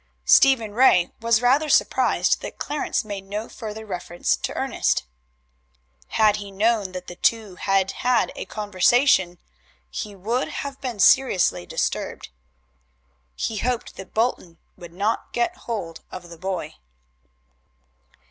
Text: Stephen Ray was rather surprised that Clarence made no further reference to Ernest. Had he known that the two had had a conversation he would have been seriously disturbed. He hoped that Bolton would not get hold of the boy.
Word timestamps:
Stephen 0.25 0.73
Ray 0.73 1.11
was 1.19 1.43
rather 1.43 1.69
surprised 1.69 2.41
that 2.41 2.57
Clarence 2.57 3.05
made 3.05 3.23
no 3.23 3.47
further 3.47 3.85
reference 3.85 4.35
to 4.35 4.51
Ernest. 4.55 5.03
Had 6.07 6.37
he 6.37 6.49
known 6.49 6.93
that 6.93 7.05
the 7.05 7.15
two 7.17 7.53
had 7.57 7.91
had 7.91 8.31
a 8.35 8.45
conversation 8.45 9.37
he 9.91 10.15
would 10.15 10.47
have 10.47 10.81
been 10.81 10.97
seriously 10.99 11.67
disturbed. 11.67 12.29
He 13.35 13.57
hoped 13.57 13.95
that 13.97 14.15
Bolton 14.15 14.57
would 14.75 14.91
not 14.91 15.33
get 15.33 15.55
hold 15.69 16.01
of 16.11 16.29
the 16.29 16.37
boy. 16.39 16.77